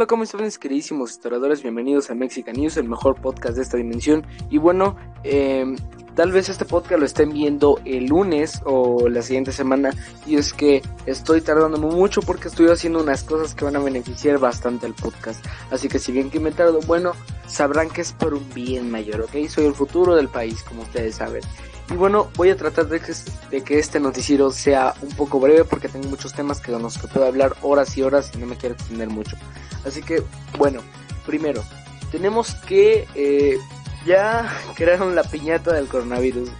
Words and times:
Hola, 0.00 0.06
¿cómo 0.06 0.22
están 0.22 0.42
mis 0.42 0.58
queridísimos 0.58 1.10
historiadores? 1.10 1.60
Bienvenidos 1.62 2.08
a 2.08 2.14
Mexican 2.14 2.54
News, 2.56 2.78
el 2.78 2.88
mejor 2.88 3.20
podcast 3.20 3.56
de 3.56 3.62
esta 3.62 3.76
dimensión. 3.76 4.24
Y 4.48 4.56
bueno, 4.56 4.96
eh, 5.24 5.76
tal 6.14 6.32
vez 6.32 6.48
este 6.48 6.64
podcast 6.64 7.00
lo 7.00 7.04
estén 7.04 7.34
viendo 7.34 7.78
el 7.84 8.06
lunes 8.06 8.62
o 8.64 9.10
la 9.10 9.20
siguiente 9.20 9.52
semana. 9.52 9.90
Y 10.26 10.36
es 10.36 10.54
que 10.54 10.80
estoy 11.04 11.42
tardándome 11.42 11.94
mucho 11.94 12.22
porque 12.22 12.48
estoy 12.48 12.68
haciendo 12.68 13.02
unas 13.02 13.24
cosas 13.24 13.54
que 13.54 13.66
van 13.66 13.76
a 13.76 13.80
beneficiar 13.80 14.38
bastante 14.38 14.86
al 14.86 14.94
podcast. 14.94 15.44
Así 15.70 15.88
que 15.88 15.98
si 15.98 16.12
bien 16.12 16.30
que 16.30 16.40
me 16.40 16.50
tardo, 16.50 16.80
bueno, 16.86 17.12
sabrán 17.46 17.90
que 17.90 18.00
es 18.00 18.12
por 18.12 18.32
un 18.32 18.48
bien 18.54 18.90
mayor, 18.90 19.20
¿ok? 19.20 19.48
Soy 19.50 19.66
el 19.66 19.74
futuro 19.74 20.16
del 20.16 20.28
país, 20.28 20.62
como 20.62 20.80
ustedes 20.80 21.16
saben. 21.16 21.42
Y 21.90 21.94
bueno, 21.94 22.30
voy 22.36 22.48
a 22.48 22.56
tratar 22.56 22.88
de 22.88 23.00
que, 23.00 23.12
de 23.50 23.62
que 23.62 23.78
este 23.78 24.00
noticiero 24.00 24.50
sea 24.50 24.94
un 25.02 25.10
poco 25.10 25.38
breve 25.40 25.64
porque 25.64 25.88
tengo 25.90 26.08
muchos 26.08 26.32
temas 26.32 26.62
que, 26.62 26.72
los 26.72 26.96
que 26.96 27.06
puedo 27.06 27.26
hablar 27.26 27.54
horas 27.60 27.98
y 27.98 28.02
horas 28.02 28.30
y 28.34 28.38
no 28.38 28.46
me 28.46 28.56
quiero 28.56 28.76
extender 28.76 29.10
mucho. 29.10 29.36
Así 29.84 30.02
que, 30.02 30.22
bueno, 30.58 30.80
primero, 31.26 31.62
tenemos 32.10 32.54
que 32.66 33.06
eh, 33.14 33.58
ya 34.06 34.50
crearon 34.76 35.14
la 35.14 35.22
piñata 35.24 35.72
del 35.72 35.86
coronavirus. 35.86 36.50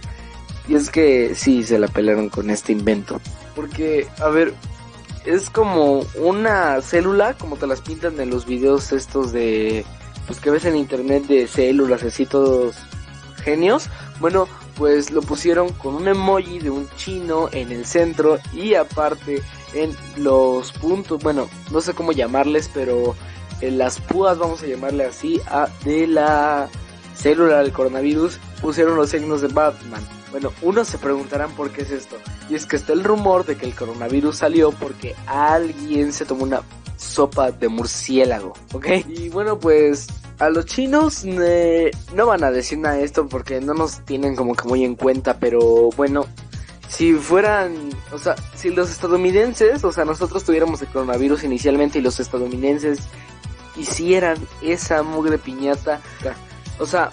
Y 0.67 0.75
es 0.75 0.89
que 0.89 1.33
sí, 1.35 1.63
se 1.63 1.79
la 1.79 1.87
pelearon 1.87 2.29
con 2.29 2.49
este 2.49 2.71
invento. 2.71 3.19
Porque, 3.55 4.07
a 4.19 4.29
ver, 4.29 4.53
es 5.25 5.49
como 5.49 6.05
una 6.15 6.81
célula, 6.81 7.33
como 7.33 7.57
te 7.57 7.67
las 7.67 7.81
pintan 7.81 8.19
en 8.19 8.29
los 8.29 8.45
videos 8.45 8.91
estos 8.91 9.31
de, 9.31 9.85
pues 10.27 10.39
que 10.39 10.51
ves 10.51 10.65
en 10.65 10.75
internet 10.75 11.25
de 11.27 11.47
células, 11.47 12.03
así 12.03 12.25
todos 12.25 12.75
genios. 13.43 13.89
Bueno, 14.19 14.47
pues 14.81 15.11
lo 15.11 15.21
pusieron 15.21 15.71
con 15.73 15.93
un 15.93 16.07
emoji 16.07 16.57
de 16.57 16.71
un 16.71 16.89
chino 16.97 17.49
en 17.51 17.71
el 17.71 17.85
centro 17.85 18.39
y 18.51 18.73
aparte 18.73 19.43
en 19.75 19.95
los 20.17 20.71
puntos, 20.71 21.21
bueno, 21.21 21.47
no 21.69 21.81
sé 21.81 21.93
cómo 21.93 22.13
llamarles, 22.13 22.67
pero 22.73 23.15
en 23.61 23.77
las 23.77 23.99
púas, 24.01 24.39
vamos 24.39 24.63
a 24.63 24.65
llamarle 24.65 25.05
así, 25.05 25.39
a, 25.45 25.69
de 25.85 26.07
la 26.07 26.67
célula 27.15 27.59
del 27.59 27.71
coronavirus, 27.71 28.39
pusieron 28.59 28.95
los 28.95 29.11
signos 29.11 29.41
de 29.41 29.49
Batman. 29.49 30.01
Bueno, 30.31 30.51
unos 30.63 30.87
se 30.87 30.97
preguntarán 30.97 31.51
por 31.51 31.69
qué 31.69 31.83
es 31.83 31.91
esto. 31.91 32.17
Y 32.49 32.55
es 32.55 32.65
que 32.65 32.77
está 32.77 32.93
el 32.93 33.03
rumor 33.03 33.45
de 33.45 33.57
que 33.57 33.67
el 33.67 33.75
coronavirus 33.75 34.37
salió 34.37 34.71
porque 34.71 35.15
alguien 35.27 36.11
se 36.11 36.25
tomó 36.25 36.41
una 36.41 36.63
sopa 36.97 37.51
de 37.51 37.67
murciélago, 37.67 38.53
¿ok? 38.73 38.87
Y 39.07 39.29
bueno, 39.29 39.59
pues 39.59 40.07
a 40.41 40.49
los 40.49 40.65
chinos 40.65 41.23
eh, 41.23 41.91
no 42.15 42.25
van 42.25 42.43
a 42.43 42.49
decir 42.49 42.79
nada 42.79 42.95
de 42.95 43.03
esto 43.03 43.27
porque 43.27 43.61
no 43.61 43.75
nos 43.75 44.03
tienen 44.05 44.35
como 44.35 44.55
que 44.55 44.67
muy 44.67 44.83
en 44.83 44.95
cuenta, 44.95 45.37
pero 45.37 45.91
bueno, 45.95 46.25
si 46.89 47.13
fueran, 47.13 47.75
o 48.11 48.17
sea, 48.17 48.35
si 48.55 48.71
los 48.71 48.89
estadounidenses, 48.89 49.83
o 49.83 49.91
sea, 49.91 50.03
nosotros 50.03 50.43
tuviéramos 50.43 50.81
el 50.81 50.87
coronavirus 50.87 51.43
inicialmente 51.43 51.99
y 51.99 52.01
los 52.01 52.19
estadounidenses 52.19 53.01
hicieran 53.77 54.35
esa 54.63 55.03
mugre 55.03 55.37
piñata, 55.37 56.01
o 56.79 56.87
sea, 56.87 57.11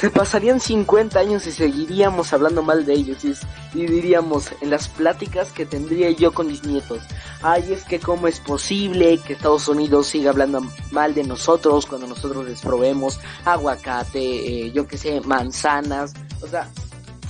se 0.00 0.10
pasarían 0.10 0.58
50 0.58 1.16
años 1.16 1.46
y 1.46 1.52
seguiríamos 1.52 2.32
hablando 2.32 2.64
mal 2.64 2.84
de 2.86 2.94
ellos 2.94 3.24
y, 3.24 3.34
y, 3.72 3.86
diríamos 3.86 4.50
en 4.60 4.70
las 4.70 4.88
pláticas 4.88 5.52
que 5.52 5.64
tendría 5.64 6.10
yo 6.10 6.32
con 6.32 6.48
mis 6.48 6.64
nietos, 6.64 7.02
ay 7.42 7.72
es 7.72 7.84
que 7.84 7.98
cómo 7.98 8.26
es 8.26 8.40
posible 8.40 9.18
que 9.18 9.34
Estados 9.34 9.68
Unidos 9.68 10.08
siga 10.08 10.30
hablando 10.30 10.62
mal 10.90 11.14
de 11.14 11.24
nosotros 11.24 11.86
cuando 11.86 12.06
nosotros 12.06 12.46
les 12.46 12.60
probemos 12.60 13.20
aguacate, 13.44 14.18
eh, 14.66 14.72
yo 14.72 14.86
que 14.86 14.98
sé, 14.98 15.20
manzanas, 15.20 16.14
o 16.42 16.46
sea, 16.46 16.68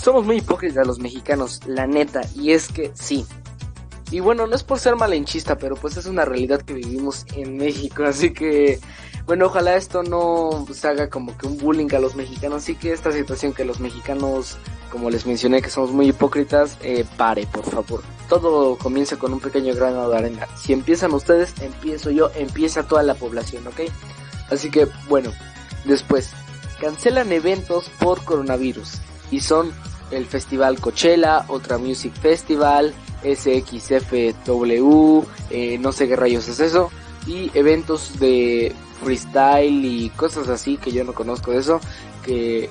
somos 0.03 0.25
muy 0.25 0.39
hipócritas 0.39 0.87
los 0.87 0.99
mexicanos, 0.99 1.61
la 1.67 1.87
neta, 1.87 2.23
y 2.35 2.53
es 2.53 2.69
que 2.69 2.91
sí. 2.95 3.27
Y 4.11 4.21
bueno, 4.21 4.47
no 4.47 4.57
es 4.57 4.65
por 4.65 4.81
ser 4.81 4.97
malenchista, 4.97 5.57
pero 5.57 5.77
pues 5.77 5.97
es 5.97 6.07
una 6.07 6.25
realidad 6.25 6.63
que 6.63 6.75
vivimos 6.75 7.27
en 7.35 7.57
México, 7.57 8.05
así 8.07 8.33
que 8.33 8.81
bueno, 9.27 9.47
ojalá 9.47 9.77
esto 9.77 10.03
no 10.03 10.67
se 10.73 10.89
haga 10.89 11.09
como 11.09 11.37
que 11.39 11.47
un 11.47 11.57
bullying 11.59 11.95
a 11.95 12.01
los 12.01 12.17
mexicanos, 12.17 12.65
así 12.65 12.75
que 12.75 12.93
esta 12.93 13.13
situación 13.13 13.53
que 13.53 13.65
los 13.65 13.79
mexicanos, 13.79 14.57
como 14.91 15.09
les 15.09 15.25
mencioné, 15.27 15.63
que 15.63 15.71
somos 15.71 15.93
muy 15.93 16.09
hipócritas, 16.09 16.77
eh, 16.83 17.05
pare, 17.17 17.47
por 17.47 17.65
favor. 17.65 18.03
Todo 18.31 18.79
comienza 18.79 19.19
con 19.19 19.35
un 19.35 19.41
pequeño 19.41 19.75
grano 19.75 20.09
de 20.09 20.17
arena. 20.17 20.49
Si 20.57 20.73
empiezan 20.73 21.13
ustedes, 21.13 21.53
empiezo 21.61 22.11
yo, 22.11 22.31
empieza 22.35 22.85
toda 22.85 23.03
la 23.03 23.15
población, 23.15 23.67
¿ok? 23.67 23.81
Así 24.51 24.71
que, 24.71 24.89
bueno, 25.09 25.33
después, 25.85 26.31
cancelan 26.81 27.33
eventos 27.33 27.91
por 28.01 28.25
coronavirus 28.25 28.95
y 29.31 29.41
son 29.41 29.73
el 30.11 30.27
Festival 30.27 30.81
Coachella, 30.81 31.45
otra 31.49 31.77
Music 31.79 32.13
Festival, 32.15 32.95
SXFW, 33.23 33.53
eh, 35.51 35.79
no 35.79 35.93
sé 35.93 36.09
qué 36.09 36.17
rayos 36.17 36.49
es 36.49 36.61
eso, 36.61 36.91
y 37.27 37.51
eventos 37.55 38.19
de 38.19 38.75
freestyle 39.03 39.85
y 39.85 40.11
cosas 40.11 40.49
así 40.49 40.77
que 40.77 40.93
yo 40.93 41.05
no 41.05 41.15
conozco 41.15 41.51
de 41.51 41.59
eso, 41.59 41.81
que 42.25 42.71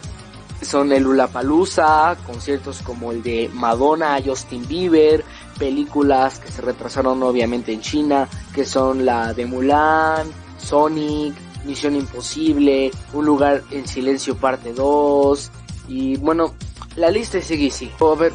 son 0.61 0.91
el 0.91 1.07
Ulapalooza, 1.07 2.17
conciertos 2.25 2.81
como 2.81 3.11
el 3.11 3.23
de 3.23 3.49
Madonna, 3.53 4.19
Justin 4.23 4.67
Bieber, 4.67 5.23
películas 5.57 6.39
que 6.39 6.51
se 6.51 6.61
retrasaron 6.61 7.21
obviamente 7.23 7.73
en 7.73 7.81
China, 7.81 8.27
que 8.53 8.65
son 8.65 9.05
la 9.05 9.33
de 9.33 9.45
Mulan, 9.45 10.27
Sonic, 10.57 11.33
Misión 11.65 11.95
Imposible, 11.95 12.91
Un 13.13 13.25
lugar 13.25 13.63
en 13.71 13.87
silencio 13.87 14.35
parte 14.37 14.73
2 14.73 15.51
y 15.87 16.17
bueno, 16.17 16.53
la 16.95 17.09
lista 17.09 17.41
sigue 17.41 17.67
así. 17.67 17.91
A 17.99 18.15
ver, 18.15 18.33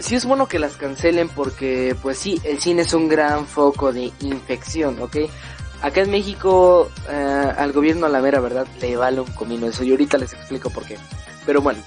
sí 0.00 0.14
es 0.16 0.24
bueno 0.24 0.48
que 0.48 0.58
las 0.58 0.76
cancelen 0.76 1.28
porque 1.28 1.96
pues 2.02 2.18
sí, 2.18 2.40
el 2.44 2.60
cine 2.60 2.82
es 2.82 2.92
un 2.94 3.08
gran 3.08 3.46
foco 3.46 3.92
de 3.92 4.12
infección, 4.20 5.00
¿ok? 5.00 5.16
Acá 5.82 6.00
en 6.00 6.10
México, 6.10 6.88
eh, 7.10 7.52
al 7.58 7.72
gobierno 7.72 8.06
a 8.06 8.08
la 8.08 8.20
mera 8.20 8.40
verdad 8.40 8.66
le 8.80 8.96
vale 8.96 9.20
un 9.20 9.30
comino 9.32 9.66
eso 9.66 9.84
y 9.84 9.90
ahorita 9.90 10.16
les 10.16 10.32
explico 10.32 10.70
por 10.70 10.84
qué. 10.84 10.96
Pero 11.46 11.60
bueno, 11.60 11.80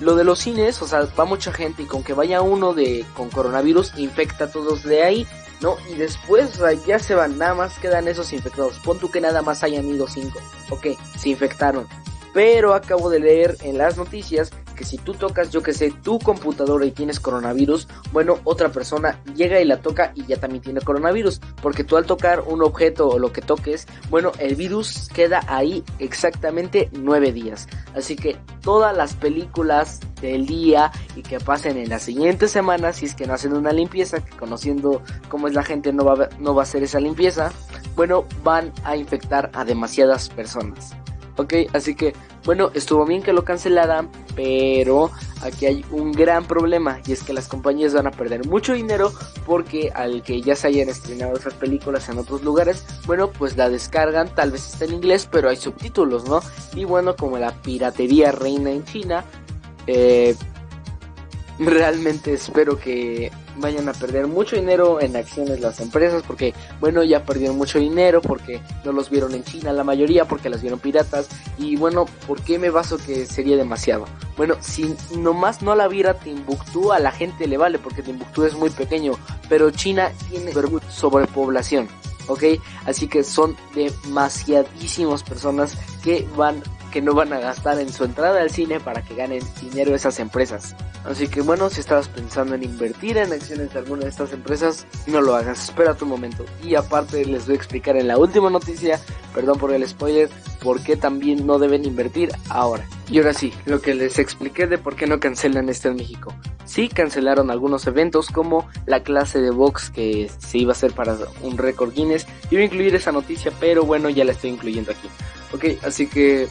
lo 0.00 0.16
de 0.16 0.24
los 0.24 0.40
cines, 0.40 0.80
o 0.82 0.88
sea, 0.88 1.06
va 1.18 1.24
mucha 1.24 1.52
gente 1.52 1.82
y 1.82 1.86
con 1.86 2.02
que 2.02 2.14
vaya 2.14 2.42
uno 2.42 2.74
de 2.74 3.04
con 3.14 3.30
coronavirus 3.30 3.96
infecta 3.98 4.44
a 4.44 4.50
todos 4.50 4.82
de 4.82 5.02
ahí, 5.02 5.26
¿no? 5.60 5.76
Y 5.90 5.94
después, 5.94 6.60
ya 6.86 6.98
se 6.98 7.14
van, 7.14 7.38
nada 7.38 7.54
más 7.54 7.78
quedan 7.78 8.08
esos 8.08 8.32
infectados. 8.32 8.78
Pon 8.80 8.98
tú 8.98 9.10
que 9.10 9.20
nada 9.20 9.42
más 9.42 9.62
hayan 9.62 9.88
ido 9.88 10.08
cinco. 10.08 10.40
Ok, 10.70 10.88
se 11.16 11.28
infectaron. 11.28 11.86
Pero 12.32 12.74
acabo 12.74 13.10
de 13.10 13.20
leer 13.20 13.56
en 13.62 13.78
las 13.78 13.96
noticias 13.96 14.50
que 14.74 14.84
si 14.84 14.98
tú 14.98 15.14
tocas, 15.14 15.50
yo 15.50 15.62
que 15.62 15.72
sé, 15.72 15.92
tu 16.02 16.18
computadora 16.18 16.84
y 16.86 16.90
tienes 16.90 17.20
coronavirus, 17.20 17.88
bueno, 18.12 18.38
otra 18.44 18.70
persona 18.70 19.20
llega 19.34 19.60
y 19.60 19.64
la 19.64 19.80
toca 19.80 20.12
y 20.14 20.24
ya 20.26 20.36
también 20.36 20.62
tiene 20.62 20.80
coronavirus, 20.80 21.40
porque 21.62 21.84
tú 21.84 21.96
al 21.96 22.06
tocar 22.06 22.40
un 22.40 22.62
objeto 22.62 23.08
o 23.08 23.18
lo 23.18 23.32
que 23.32 23.40
toques, 23.40 23.86
bueno, 24.10 24.32
el 24.38 24.54
virus 24.56 25.08
queda 25.12 25.42
ahí 25.48 25.84
exactamente 25.98 26.90
nueve 26.92 27.32
días. 27.32 27.68
Así 27.94 28.16
que 28.16 28.36
todas 28.60 28.96
las 28.96 29.14
películas 29.14 30.00
del 30.20 30.46
día 30.46 30.90
y 31.16 31.22
que 31.22 31.38
pasen 31.38 31.76
en 31.76 31.88
las 31.88 32.02
siguientes 32.02 32.50
semanas, 32.50 32.96
si 32.96 33.06
es 33.06 33.14
que 33.14 33.26
no 33.26 33.34
hacen 33.34 33.52
una 33.52 33.72
limpieza, 33.72 34.24
que 34.24 34.36
conociendo 34.36 35.02
cómo 35.28 35.48
es 35.48 35.54
la 35.54 35.62
gente 35.62 35.92
no 35.92 36.04
va 36.04 36.28
no 36.38 36.54
va 36.54 36.62
a 36.62 36.64
hacer 36.64 36.82
esa 36.82 37.00
limpieza, 37.00 37.52
bueno, 37.96 38.24
van 38.42 38.72
a 38.84 38.96
infectar 38.96 39.50
a 39.54 39.64
demasiadas 39.64 40.28
personas. 40.28 40.94
Ok, 41.36 41.54
así 41.72 41.94
que 41.94 42.14
bueno, 42.44 42.70
estuvo 42.74 43.06
bien 43.06 43.22
que 43.22 43.32
lo 43.32 43.44
cancelaran, 43.44 44.10
pero 44.36 45.10
aquí 45.40 45.64
hay 45.64 45.84
un 45.90 46.12
gran 46.12 46.44
problema 46.44 47.00
y 47.06 47.12
es 47.12 47.22
que 47.22 47.32
las 47.32 47.48
compañías 47.48 47.94
van 47.94 48.06
a 48.06 48.10
perder 48.10 48.46
mucho 48.46 48.74
dinero 48.74 49.12
porque 49.46 49.90
al 49.94 50.22
que 50.22 50.42
ya 50.42 50.54
se 50.54 50.66
hayan 50.66 50.90
estrenado 50.90 51.36
esas 51.36 51.54
películas 51.54 52.08
en 52.10 52.18
otros 52.18 52.42
lugares, 52.42 52.84
bueno, 53.06 53.30
pues 53.30 53.56
la 53.56 53.70
descargan, 53.70 54.28
tal 54.34 54.50
vez 54.50 54.66
está 54.66 54.84
en 54.84 54.92
inglés, 54.92 55.26
pero 55.30 55.48
hay 55.48 55.56
subtítulos, 55.56 56.28
¿no? 56.28 56.42
Y 56.74 56.84
bueno, 56.84 57.16
como 57.16 57.38
la 57.38 57.52
piratería 57.62 58.30
reina 58.30 58.70
en 58.70 58.84
China, 58.84 59.24
eh, 59.86 60.36
realmente 61.58 62.34
espero 62.34 62.78
que 62.78 63.30
vayan 63.56 63.88
a 63.88 63.92
perder 63.92 64.26
mucho 64.26 64.56
dinero 64.56 65.00
en 65.00 65.16
acciones 65.16 65.60
las 65.60 65.80
empresas 65.80 66.22
porque 66.26 66.54
bueno 66.80 67.04
ya 67.04 67.24
perdieron 67.24 67.56
mucho 67.56 67.78
dinero 67.78 68.20
porque 68.20 68.60
no 68.84 68.92
los 68.92 69.10
vieron 69.10 69.34
en 69.34 69.44
China 69.44 69.72
la 69.72 69.84
mayoría 69.84 70.24
porque 70.24 70.48
las 70.48 70.60
vieron 70.60 70.80
piratas 70.80 71.28
y 71.58 71.76
bueno 71.76 72.06
¿por 72.26 72.40
qué 72.42 72.58
me 72.58 72.70
baso 72.70 72.98
que 72.98 73.26
sería 73.26 73.56
demasiado? 73.56 74.06
Bueno 74.36 74.56
si 74.60 74.96
nomás 75.16 75.62
no 75.62 75.76
la 75.76 75.88
viera 75.88 76.14
Timbuktu 76.14 76.92
a 76.92 76.98
la 76.98 77.12
gente 77.12 77.46
le 77.46 77.56
vale 77.56 77.78
porque 77.78 78.02
Timbuktu 78.02 78.44
es 78.44 78.54
muy 78.54 78.70
pequeño 78.70 79.12
pero 79.48 79.70
China 79.70 80.10
tiene 80.30 80.52
sobrepoblación 80.90 81.88
¿ok? 82.26 82.42
Así 82.86 83.06
que 83.06 83.22
son 83.22 83.56
demasiadísimas 83.74 85.22
personas 85.22 85.76
que 86.02 86.26
van 86.36 86.62
que 86.94 87.02
no 87.02 87.12
van 87.12 87.32
a 87.32 87.40
gastar 87.40 87.80
en 87.80 87.92
su 87.92 88.04
entrada 88.04 88.40
al 88.40 88.50
cine 88.50 88.78
para 88.78 89.02
que 89.02 89.16
ganen 89.16 89.42
dinero 89.60 89.96
esas 89.96 90.20
empresas. 90.20 90.76
Así 91.04 91.26
que 91.26 91.40
bueno, 91.40 91.68
si 91.68 91.80
estabas 91.80 92.06
pensando 92.06 92.54
en 92.54 92.62
invertir 92.62 93.16
en 93.18 93.32
acciones 93.32 93.72
de 93.72 93.80
alguna 93.80 94.04
de 94.04 94.10
estas 94.10 94.32
empresas, 94.32 94.86
no 95.08 95.20
lo 95.20 95.34
hagas, 95.34 95.64
espera 95.64 95.94
tu 95.94 96.06
momento. 96.06 96.44
Y 96.62 96.76
aparte 96.76 97.24
les 97.24 97.46
voy 97.46 97.54
a 97.54 97.56
explicar 97.56 97.96
en 97.96 98.06
la 98.06 98.16
última 98.16 98.48
noticia, 98.48 99.00
perdón 99.34 99.58
por 99.58 99.72
el 99.72 99.84
spoiler, 99.88 100.30
por 100.62 100.84
qué 100.84 100.96
también 100.96 101.44
no 101.44 101.58
deben 101.58 101.84
invertir 101.84 102.30
ahora. 102.48 102.86
Y 103.10 103.18
ahora 103.18 103.34
sí, 103.34 103.52
lo 103.66 103.82
que 103.82 103.96
les 103.96 104.20
expliqué 104.20 104.68
de 104.68 104.78
por 104.78 104.94
qué 104.94 105.08
no 105.08 105.18
cancelan 105.18 105.68
esto 105.68 105.88
en 105.88 105.96
México. 105.96 106.32
Sí 106.64 106.88
cancelaron 106.88 107.50
algunos 107.50 107.88
eventos 107.88 108.30
como 108.30 108.68
la 108.86 109.02
clase 109.02 109.40
de 109.40 109.50
box 109.50 109.90
que 109.90 110.30
se 110.38 110.58
iba 110.58 110.70
a 110.70 110.76
hacer 110.76 110.92
para 110.92 111.18
un 111.42 111.58
récord 111.58 111.92
Guinness. 111.92 112.24
Iba 112.52 112.62
a 112.62 112.66
incluir 112.66 112.94
esa 112.94 113.10
noticia, 113.10 113.52
pero 113.58 113.84
bueno, 113.84 114.10
ya 114.10 114.24
la 114.24 114.30
estoy 114.30 114.50
incluyendo 114.50 114.92
aquí. 114.92 115.08
Ok, 115.52 115.84
así 115.84 116.08
que, 116.08 116.48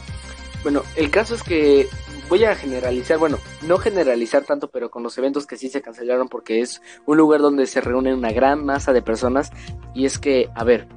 bueno, 0.64 0.82
el 0.96 1.10
caso 1.10 1.34
es 1.34 1.42
que 1.42 1.88
voy 2.28 2.42
a 2.44 2.56
generalizar, 2.56 3.18
bueno, 3.18 3.38
no 3.62 3.76
generalizar 3.76 4.44
tanto, 4.44 4.68
pero 4.68 4.90
con 4.90 5.02
los 5.02 5.16
eventos 5.18 5.46
que 5.46 5.58
sí 5.58 5.68
se 5.68 5.82
cancelaron 5.82 6.28
porque 6.28 6.60
es 6.60 6.80
un 7.04 7.18
lugar 7.18 7.40
donde 7.42 7.66
se 7.66 7.82
reúnen 7.82 8.14
una 8.14 8.32
gran 8.32 8.64
masa 8.64 8.94
de 8.94 9.02
personas. 9.02 9.52
Y 9.94 10.06
es 10.06 10.18
que, 10.18 10.48
a 10.54 10.64
ver, 10.64 10.88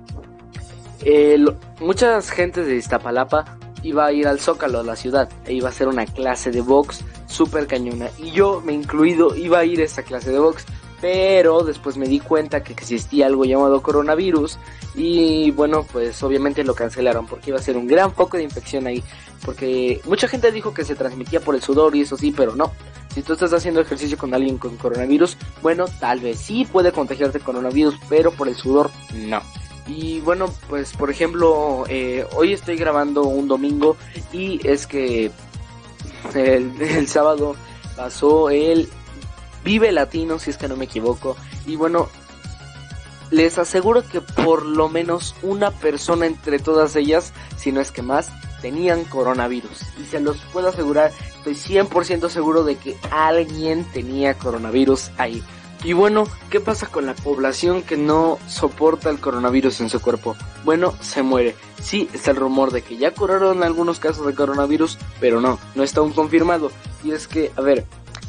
muchas 1.81 2.31
gentes 2.31 2.65
de 2.65 2.77
Iztapalapa 2.77 3.57
iba 3.83 4.05
a 4.05 4.13
ir 4.13 4.25
al 4.27 4.39
Zócalo, 4.39 4.79
a 4.79 4.83
la 4.83 4.95
ciudad, 4.95 5.29
e 5.45 5.53
iba 5.53 5.67
a 5.67 5.71
hacer 5.71 5.89
una 5.89 6.05
clase 6.05 6.49
de 6.49 6.61
box 6.61 7.03
súper 7.27 7.67
cañona. 7.67 8.09
Y 8.17 8.31
yo, 8.31 8.61
me 8.65 8.71
incluido, 8.71 9.35
iba 9.35 9.59
a 9.59 9.65
ir 9.65 9.81
a 9.81 9.83
esa 9.83 10.03
clase 10.03 10.31
de 10.31 10.39
box. 10.39 10.65
Pero 10.99 11.63
después 11.63 11.97
me 11.97 12.07
di 12.07 12.19
cuenta 12.19 12.63
que 12.63 12.73
existía 12.73 13.27
algo 13.27 13.45
llamado 13.45 13.83
coronavirus 13.83 14.57
y 14.95 15.51
bueno, 15.51 15.85
pues 15.91 16.21
obviamente 16.23 16.63
lo 16.63 16.73
cancelaron 16.73 17.27
porque 17.27 17.51
iba 17.51 17.59
a 17.59 17.61
ser 17.61 17.77
un 17.77 17.85
gran 17.85 18.13
foco 18.13 18.37
de 18.37 18.43
infección 18.43 18.87
ahí. 18.87 19.03
Porque 19.45 20.01
mucha 20.05 20.27
gente 20.27 20.51
dijo 20.51 20.73
que 20.73 20.83
se 20.83 20.95
transmitía 20.95 21.39
por 21.39 21.53
el 21.53 21.61
sudor 21.61 21.95
y 21.95 22.01
eso 22.01 22.17
sí, 22.17 22.33
pero 22.35 22.55
no. 22.55 22.71
Si 23.13 23.21
tú 23.21 23.33
estás 23.33 23.53
haciendo 23.53 23.81
ejercicio 23.81 24.17
con 24.17 24.33
alguien 24.33 24.57
con 24.57 24.77
coronavirus, 24.77 25.37
bueno, 25.61 25.85
tal 25.99 26.19
vez 26.19 26.39
sí 26.39 26.65
puede 26.65 26.91
contagiarte 26.91 27.39
coronavirus, 27.39 27.95
pero 28.09 28.31
por 28.31 28.47
el 28.47 28.55
sudor 28.55 28.91
no. 29.13 29.41
Y 29.87 30.19
bueno, 30.19 30.53
pues 30.69 30.93
por 30.93 31.09
ejemplo, 31.09 31.85
eh, 31.87 32.25
hoy 32.35 32.53
estoy 32.53 32.75
grabando 32.75 33.23
un 33.23 33.47
domingo 33.47 33.95
y 34.33 34.59
es 34.67 34.85
que 34.85 35.31
el, 36.33 37.07
sábado 37.07 37.55
pasó 37.95 38.49
el 38.49 38.89
Vive 39.67 39.91
Latino, 39.91 40.39
si 40.39 40.49
es 40.49 40.55
que 40.55 40.69
no 40.69 40.77
me 40.77 40.85
equivoco. 40.85 41.35
Y 41.65 41.75
bueno, 41.75 42.07
les 43.31 43.57
aseguro 43.57 44.01
que 44.07 44.21
por 44.21 44.65
lo 44.65 44.87
menos 44.87 45.35
una 45.41 45.71
persona 45.71 46.25
entre 46.25 46.57
todas 46.57 46.95
ellas, 46.95 47.33
si 47.57 47.73
no 47.73 47.81
es 47.81 47.91
que 47.91 48.01
más, 48.01 48.31
tenían 48.61 49.03
coronavirus. 49.03 49.81
Y 50.01 50.05
se 50.05 50.21
los 50.21 50.37
puedo 50.53 50.69
asegurar, 50.69 51.11
estoy 51.35 51.55
100% 51.55 52.29
seguro 52.29 52.63
de 52.63 52.77
que 52.77 52.95
alguien 53.11 53.83
tenía 53.91 54.35
coronavirus 54.35 55.11
ahí. 55.17 55.43
Y 55.83 55.91
bueno, 55.91 56.29
¿qué 56.49 56.61
pasa 56.61 56.87
con 56.87 57.05
la 57.05 57.13
población 57.13 57.81
que 57.81 57.97
no 57.97 58.39
soporta 58.47 59.09
el 59.09 59.19
coronavirus 59.19 59.81
en 59.81 59.89
su 59.89 59.99
cuerpo? 59.99 60.37
Bueno, 60.63 60.93
se 61.01 61.23
muere. 61.23 61.57
Sí, 61.81 62.09
está 62.13 62.31
el 62.31 62.37
rumor 62.37 62.71
de 62.71 62.83
que 62.83 62.95
ya 62.95 63.13
curaron 63.13 63.63
algunos 63.63 63.99
casos 63.99 64.25
de 64.25 64.33
coronavirus, 64.33 64.97
pero 65.19 65.41
no, 65.41 65.59
no 65.75 65.83
está 65.83 65.99
aún 65.99 66.13
confirmado. 66.13 66.71
Y 67.03 67.11
es 67.11 67.27
que, 67.27 67.51
a 67.57 67.61
ver, 67.61 67.85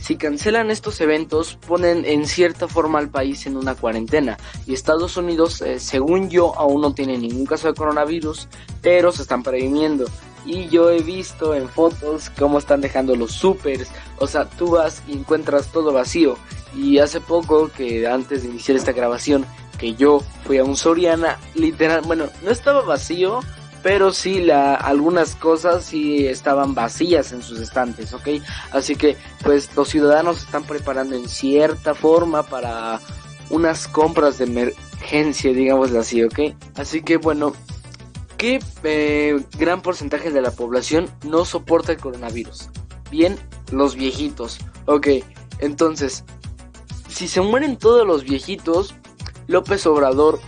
si 0.08 0.16
cancelan 0.16 0.70
estos 0.70 1.02
eventos, 1.02 1.58
ponen 1.66 2.06
en 2.06 2.26
cierta 2.26 2.66
forma 2.66 2.99
al 2.99 3.10
país 3.10 3.44
en 3.44 3.58
una 3.58 3.75
cuarentena. 3.75 4.38
Y 4.66 4.72
Estados 4.72 5.19
Unidos, 5.19 5.60
eh, 5.60 5.78
según 5.78 6.31
yo, 6.31 6.55
aún 6.56 6.81
no 6.81 6.94
tiene 6.94 7.19
ningún 7.19 7.44
caso 7.44 7.69
de 7.69 7.75
coronavirus, 7.75 8.49
pero 8.81 9.12
se 9.12 9.20
están 9.20 9.43
previniendo. 9.43 10.06
Y 10.46 10.69
yo 10.69 10.88
he 10.88 11.02
visto 11.02 11.55
en 11.55 11.69
fotos 11.69 12.31
cómo 12.38 12.56
están 12.56 12.81
dejando 12.81 13.16
los 13.16 13.32
supers. 13.32 13.90
O 14.16 14.26
sea, 14.26 14.46
tú 14.46 14.70
vas 14.70 15.02
y 15.06 15.12
encuentras 15.12 15.70
todo 15.72 15.93
vacío. 15.93 16.38
Y 16.75 17.00
hace 17.00 17.20
poco 17.20 17.69
que 17.69 18.06
antes 18.06 18.44
de 18.44 18.49
iniciar 18.49 18.78
esta 18.78 18.93
grabación, 18.93 19.44
que 19.78 19.94
yo 19.94 20.22
fui 20.46 20.56
a 20.56 20.64
un 20.64 20.78
Soriana, 20.78 21.38
literal, 21.55 22.00
bueno, 22.06 22.28
no 22.43 22.50
estaba 22.50 22.81
vacío, 22.81 23.40
pero 23.82 24.12
sí 24.12 24.40
la, 24.40 24.75
algunas 24.75 25.34
cosas 25.36 25.84
sí 25.84 26.26
estaban 26.26 26.75
vacías 26.75 27.32
en 27.32 27.42
sus 27.42 27.60
estantes, 27.60 28.12
¿ok? 28.12 28.28
Así 28.72 28.96
que 28.96 29.16
pues 29.44 29.75
los 29.76 29.88
ciudadanos 29.88 30.42
están 30.42 30.64
preparando 30.64 31.16
en 31.16 31.28
cierta 31.28 31.94
forma 31.94 32.42
para 32.42 33.00
unas 33.50 33.88
compras 33.88 34.38
de 34.38 34.44
emergencia, 34.44 35.52
digamos 35.52 35.92
así, 35.92 36.22
¿ok? 36.22 36.40
Así 36.76 37.02
que 37.02 37.16
bueno, 37.16 37.52
¿qué 38.36 38.60
eh, 38.82 39.40
gran 39.58 39.81
porcentaje 39.81 40.31
de 40.31 40.42
la 40.42 40.50
población 40.50 41.08
no 41.24 41.44
soporta 41.44 41.92
el 41.92 41.98
coronavirus? 41.98 42.70
Bien, 43.10 43.38
los 43.70 43.94
viejitos, 43.94 44.58
ok, 44.86 45.08
entonces 45.60 46.24
si 47.08 47.26
se 47.26 47.40
mueren 47.40 47.76
todos 47.76 48.06
los 48.06 48.22
viejitos, 48.24 48.94
López 49.46 49.86
Obrador, 49.86 50.40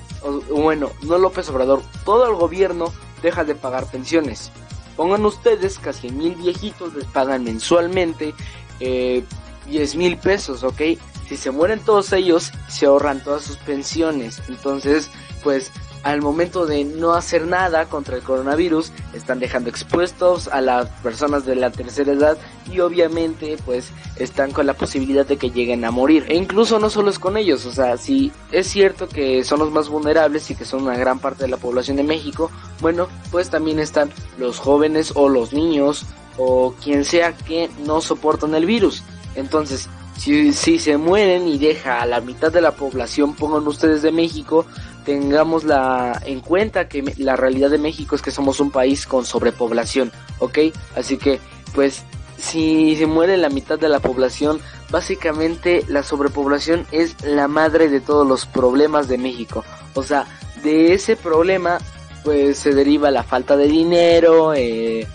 bueno, 0.50 0.90
no 1.02 1.18
López 1.18 1.48
Obrador, 1.48 1.82
todo 2.04 2.28
el 2.28 2.36
gobierno 2.36 2.92
deja 3.22 3.44
de 3.44 3.54
pagar 3.54 3.86
pensiones. 3.86 4.50
Pongan 4.96 5.24
ustedes 5.24 5.78
casi 5.78 6.10
mil 6.10 6.34
viejitos 6.34 6.94
les 6.94 7.06
pagan 7.06 7.44
mensualmente 7.44 8.34
eh, 8.80 9.24
10 9.66 9.96
mil 9.96 10.16
pesos, 10.16 10.62
¿ok? 10.64 10.82
Si 11.28 11.36
se 11.36 11.50
mueren 11.50 11.80
todos 11.80 12.12
ellos, 12.12 12.52
se 12.68 12.86
ahorran 12.86 13.22
todas 13.22 13.42
sus 13.42 13.56
pensiones. 13.56 14.42
Entonces, 14.48 15.10
pues 15.42 15.70
al 16.02 16.22
momento 16.22 16.66
de 16.66 16.84
no 16.84 17.12
hacer 17.12 17.46
nada 17.46 17.86
contra 17.86 18.16
el 18.16 18.22
coronavirus, 18.22 18.92
están 19.12 19.38
dejando 19.38 19.68
expuestos 19.68 20.48
a 20.48 20.60
las 20.60 20.88
personas 21.02 21.44
de 21.44 21.56
la 21.56 21.70
tercera 21.70 22.12
edad 22.12 22.38
y 22.72 22.80
obviamente 22.80 23.58
pues 23.64 23.90
están 24.16 24.52
con 24.52 24.66
la 24.66 24.74
posibilidad 24.74 25.26
de 25.26 25.36
que 25.36 25.50
lleguen 25.50 25.84
a 25.84 25.90
morir. 25.90 26.24
E 26.28 26.36
incluso 26.36 26.78
no 26.78 26.88
solo 26.88 27.10
es 27.10 27.18
con 27.18 27.36
ellos, 27.36 27.66
o 27.66 27.72
sea, 27.72 27.96
si 27.96 28.32
es 28.50 28.66
cierto 28.68 29.08
que 29.08 29.44
son 29.44 29.58
los 29.58 29.70
más 29.72 29.88
vulnerables 29.88 30.50
y 30.50 30.54
que 30.54 30.64
son 30.64 30.84
una 30.84 30.96
gran 30.96 31.18
parte 31.18 31.44
de 31.44 31.50
la 31.50 31.58
población 31.58 31.96
de 31.98 32.02
México, 32.04 32.50
bueno, 32.80 33.08
pues 33.30 33.50
también 33.50 33.78
están 33.78 34.10
los 34.38 34.58
jóvenes 34.58 35.12
o 35.14 35.28
los 35.28 35.52
niños 35.52 36.04
o 36.36 36.74
quien 36.82 37.04
sea 37.04 37.36
que 37.36 37.70
no 37.84 38.00
soportan 38.00 38.54
el 38.54 38.66
virus. 38.66 39.02
Entonces, 39.34 39.88
si, 40.18 40.52
si 40.52 40.78
se 40.78 40.96
mueren 40.96 41.48
y 41.48 41.58
deja 41.58 42.00
a 42.00 42.06
la 42.06 42.20
mitad 42.20 42.52
de 42.52 42.60
la 42.60 42.72
población, 42.72 43.34
pongan 43.34 43.66
ustedes 43.66 44.02
de 44.02 44.12
México, 44.12 44.66
tengamos 45.04 45.64
la, 45.64 46.20
en 46.24 46.40
cuenta 46.40 46.88
que 46.88 47.02
la 47.16 47.36
realidad 47.36 47.70
de 47.70 47.78
México 47.78 48.14
es 48.14 48.22
que 48.22 48.30
somos 48.30 48.60
un 48.60 48.70
país 48.70 49.06
con 49.06 49.24
sobrepoblación, 49.24 50.12
¿ok? 50.38 50.58
Así 50.94 51.16
que, 51.16 51.40
pues, 51.74 52.04
si 52.36 52.96
se 52.96 53.06
muere 53.06 53.36
la 53.36 53.50
mitad 53.50 53.78
de 53.78 53.88
la 53.88 54.00
población, 54.00 54.60
básicamente 54.90 55.84
la 55.88 56.02
sobrepoblación 56.02 56.86
es 56.90 57.22
la 57.22 57.48
madre 57.48 57.88
de 57.88 58.00
todos 58.00 58.26
los 58.26 58.46
problemas 58.46 59.08
de 59.08 59.18
México. 59.18 59.64
O 59.94 60.02
sea, 60.02 60.26
de 60.62 60.94
ese 60.94 61.16
problema, 61.16 61.78
pues 62.24 62.58
se 62.58 62.74
deriva 62.74 63.10
la 63.10 63.22
falta 63.22 63.56
de 63.56 63.66
dinero, 63.66 64.54
eh, 64.54 65.06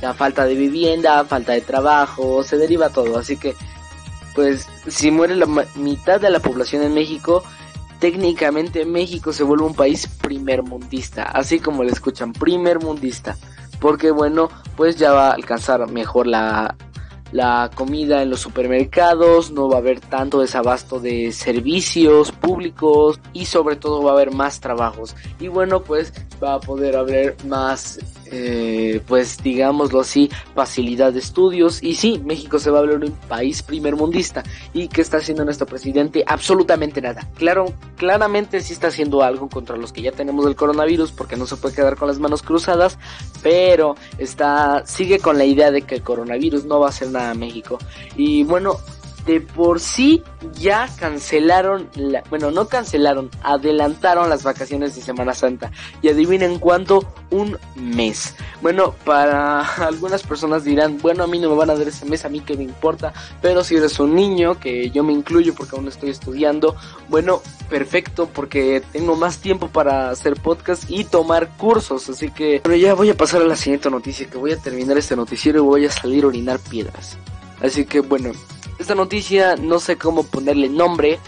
la 0.00 0.14
falta 0.14 0.44
de 0.44 0.54
vivienda, 0.54 1.24
falta 1.24 1.52
de 1.52 1.60
trabajo, 1.60 2.42
se 2.42 2.56
deriva 2.56 2.90
todo. 2.90 3.18
Así 3.18 3.36
que, 3.36 3.54
pues, 4.34 4.66
si 4.86 5.10
muere 5.10 5.36
la 5.36 5.46
mitad 5.76 6.20
de 6.20 6.30
la 6.30 6.40
población 6.40 6.82
en 6.82 6.94
México, 6.94 7.42
técnicamente 8.00 8.84
México 8.84 9.32
se 9.32 9.44
vuelve 9.44 9.64
un 9.64 9.74
país 9.74 10.06
primermundista, 10.20 11.22
así 11.22 11.58
como 11.58 11.84
le 11.84 11.92
escuchan, 11.92 12.32
primermundista, 12.32 13.36
porque 13.80 14.10
bueno, 14.10 14.50
pues 14.76 14.96
ya 14.96 15.12
va 15.12 15.30
a 15.30 15.34
alcanzar 15.34 15.90
mejor 15.90 16.26
la, 16.26 16.74
la 17.34 17.68
comida 17.74 18.22
en 18.22 18.30
los 18.30 18.38
supermercados, 18.38 19.50
no 19.50 19.68
va 19.68 19.74
a 19.74 19.78
haber 19.78 19.98
tanto 19.98 20.40
desabasto 20.40 21.00
de 21.00 21.32
servicios 21.32 22.30
públicos 22.30 23.18
y 23.32 23.46
sobre 23.46 23.74
todo 23.74 24.04
va 24.04 24.12
a 24.12 24.14
haber 24.14 24.30
más 24.30 24.60
trabajos. 24.60 25.16
Y 25.40 25.48
bueno, 25.48 25.82
pues 25.82 26.12
va 26.40 26.54
a 26.54 26.60
poder 26.60 26.96
haber 26.96 27.36
más 27.44 27.98
eh, 28.36 29.00
pues 29.06 29.38
digámoslo 29.40 30.00
así, 30.00 30.28
facilidad 30.56 31.12
de 31.12 31.20
estudios. 31.20 31.80
Y 31.82 31.94
sí, 31.94 32.20
México 32.24 32.58
se 32.58 32.68
va 32.68 32.78
a 32.78 32.80
volver 32.82 33.04
un 33.04 33.12
país 33.28 33.62
primermundista. 33.62 34.42
¿Y 34.72 34.88
qué 34.88 35.02
está 35.02 35.18
haciendo 35.18 35.44
nuestro 35.44 35.66
presidente? 35.66 36.24
Absolutamente 36.26 37.00
nada. 37.00 37.28
Claro, 37.36 37.66
claramente 37.96 38.60
sí 38.60 38.72
está 38.72 38.88
haciendo 38.88 39.22
algo 39.22 39.48
contra 39.48 39.76
los 39.76 39.92
que 39.92 40.02
ya 40.02 40.10
tenemos 40.10 40.46
el 40.46 40.56
coronavirus, 40.56 41.12
porque 41.12 41.36
no 41.36 41.46
se 41.46 41.56
puede 41.56 41.76
quedar 41.76 41.96
con 41.96 42.08
las 42.08 42.18
manos 42.18 42.42
cruzadas, 42.42 42.98
pero 43.40 43.94
está, 44.18 44.84
sigue 44.84 45.20
con 45.20 45.38
la 45.38 45.44
idea 45.44 45.70
de 45.70 45.82
que 45.82 45.94
el 45.94 46.02
coronavirus 46.02 46.64
no 46.64 46.80
va 46.80 46.86
a 46.86 46.90
hacer 46.90 47.10
nada 47.10 47.30
a 47.30 47.34
México. 47.34 47.78
Y 48.16 48.42
bueno, 48.42 48.78
de 49.26 49.40
por 49.40 49.80
sí 49.80 50.22
ya 50.58 50.88
cancelaron, 50.98 51.88
la, 51.94 52.22
bueno, 52.30 52.50
no 52.50 52.68
cancelaron, 52.68 53.30
adelantaron 53.42 54.28
las 54.28 54.42
vacaciones 54.42 54.94
de 54.94 55.02
Semana 55.02 55.34
Santa. 55.34 55.70
Y 56.02 56.08
adivinen 56.08 56.58
cuánto, 56.58 57.12
un 57.30 57.58
mes. 57.76 58.34
Bueno, 58.60 58.94
para 59.04 59.60
algunas 59.86 60.22
personas 60.22 60.64
dirán, 60.64 60.98
bueno, 60.98 61.24
a 61.24 61.26
mí 61.26 61.38
no 61.38 61.50
me 61.50 61.56
van 61.56 61.70
a 61.70 61.74
dar 61.74 61.88
ese 61.88 62.04
mes, 62.04 62.24
a 62.24 62.28
mí 62.28 62.40
que 62.40 62.56
me 62.56 62.64
importa. 62.64 63.12
Pero 63.40 63.64
si 63.64 63.76
eres 63.76 63.98
un 63.98 64.14
niño, 64.14 64.58
que 64.58 64.90
yo 64.90 65.02
me 65.02 65.12
incluyo 65.12 65.54
porque 65.54 65.76
aún 65.76 65.88
estoy 65.88 66.10
estudiando, 66.10 66.76
bueno, 67.08 67.40
perfecto, 67.68 68.28
porque 68.32 68.82
tengo 68.92 69.16
más 69.16 69.38
tiempo 69.38 69.68
para 69.68 70.10
hacer 70.10 70.34
podcast 70.34 70.84
y 70.88 71.04
tomar 71.04 71.48
cursos. 71.56 72.08
Así 72.08 72.30
que, 72.30 72.60
bueno, 72.64 72.76
ya 72.76 72.94
voy 72.94 73.10
a 73.10 73.16
pasar 73.16 73.42
a 73.42 73.46
la 73.46 73.56
siguiente 73.56 73.90
noticia, 73.90 74.28
que 74.28 74.38
voy 74.38 74.52
a 74.52 74.58
terminar 74.58 74.98
este 74.98 75.16
noticiero 75.16 75.58
y 75.60 75.62
voy 75.62 75.86
a 75.86 75.92
salir 75.92 76.24
a 76.24 76.28
orinar 76.28 76.58
piedras. 76.58 77.16
Así 77.60 77.84
que, 77.84 78.00
bueno, 78.00 78.32
Esta 78.84 78.94
noticia 78.94 79.56
no 79.56 79.78
sé 79.78 79.96
cómo 79.96 80.24
ponerle 80.24 80.68
nombre 80.68 81.18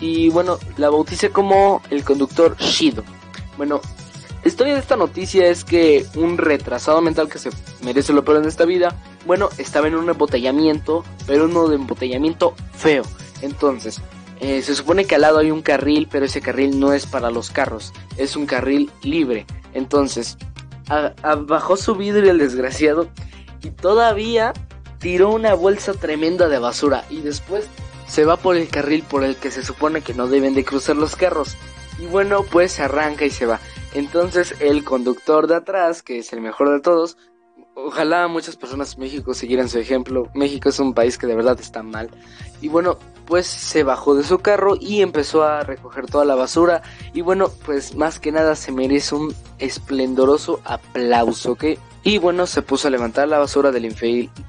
y 0.00 0.30
bueno, 0.30 0.58
la 0.78 0.88
bauticé 0.88 1.28
como 1.28 1.82
el 1.90 2.04
conductor 2.04 2.56
Shido. 2.56 3.04
Bueno, 3.58 3.82
la 4.42 4.48
historia 4.48 4.72
de 4.72 4.80
esta 4.80 4.96
noticia 4.96 5.46
es 5.46 5.62
que 5.62 6.06
un 6.14 6.38
retrasado 6.38 7.02
mental 7.02 7.28
que 7.28 7.38
se 7.38 7.50
merece 7.84 8.14
lo 8.14 8.24
peor 8.24 8.38
en 8.38 8.48
esta 8.48 8.64
vida, 8.64 8.96
bueno, 9.26 9.50
estaba 9.58 9.88
en 9.88 9.96
un 9.96 10.08
embotellamiento, 10.08 11.04
pero 11.26 11.44
uno 11.44 11.68
de 11.68 11.74
embotellamiento 11.74 12.54
feo. 12.72 13.02
Entonces, 13.42 14.00
eh, 14.40 14.62
se 14.62 14.74
supone 14.74 15.04
que 15.04 15.16
al 15.16 15.20
lado 15.20 15.36
hay 15.36 15.50
un 15.50 15.60
carril, 15.60 16.08
pero 16.10 16.24
ese 16.24 16.40
carril 16.40 16.80
no 16.80 16.94
es 16.94 17.04
para 17.04 17.30
los 17.30 17.50
carros, 17.50 17.92
es 18.16 18.36
un 18.36 18.46
carril 18.46 18.90
libre. 19.02 19.44
Entonces, 19.74 20.38
bajó 21.46 21.76
su 21.76 21.94
vidrio 21.94 22.30
el 22.30 22.38
desgraciado 22.38 23.06
y 23.62 23.68
todavía 23.68 24.54
tiró 25.02 25.30
una 25.30 25.52
bolsa 25.54 25.94
tremenda 25.94 26.48
de 26.48 26.58
basura 26.58 27.04
y 27.10 27.20
después 27.20 27.66
se 28.06 28.24
va 28.24 28.36
por 28.36 28.56
el 28.56 28.68
carril 28.68 29.02
por 29.02 29.24
el 29.24 29.36
que 29.36 29.50
se 29.50 29.64
supone 29.64 30.00
que 30.00 30.14
no 30.14 30.28
deben 30.28 30.54
de 30.54 30.64
cruzar 30.64 30.96
los 30.96 31.16
carros. 31.16 31.56
Y 31.98 32.06
bueno, 32.06 32.44
pues 32.44 32.72
se 32.72 32.82
arranca 32.82 33.26
y 33.26 33.30
se 33.30 33.44
va. 33.44 33.60
Entonces 33.94 34.54
el 34.60 34.84
conductor 34.84 35.48
de 35.48 35.56
atrás, 35.56 36.02
que 36.02 36.20
es 36.20 36.32
el 36.32 36.40
mejor 36.40 36.70
de 36.70 36.80
todos, 36.80 37.18
ojalá 37.74 38.28
muchas 38.28 38.56
personas 38.56 38.94
en 38.94 39.00
México 39.00 39.34
siguieran 39.34 39.68
su 39.68 39.78
ejemplo. 39.78 40.28
México 40.34 40.68
es 40.68 40.78
un 40.78 40.94
país 40.94 41.18
que 41.18 41.26
de 41.26 41.34
verdad 41.34 41.58
está 41.60 41.82
mal. 41.82 42.10
Y 42.60 42.68
bueno, 42.68 42.98
pues 43.26 43.46
se 43.46 43.82
bajó 43.82 44.14
de 44.14 44.24
su 44.24 44.38
carro 44.38 44.76
y 44.78 45.02
empezó 45.02 45.44
a 45.44 45.62
recoger 45.62 46.06
toda 46.06 46.24
la 46.24 46.34
basura. 46.34 46.82
Y 47.14 47.20
bueno, 47.20 47.50
pues 47.64 47.94
más 47.94 48.20
que 48.20 48.32
nada 48.32 48.56
se 48.56 48.72
merece 48.72 49.14
un 49.14 49.34
esplendoroso 49.58 50.60
aplauso, 50.64 51.52
¿ok? 51.52 51.64
Y 52.04 52.18
bueno, 52.18 52.46
se 52.46 52.62
puso 52.62 52.88
a 52.88 52.90
levantar 52.90 53.28
la 53.28 53.38
basura 53.38 53.70
del, 53.70 53.94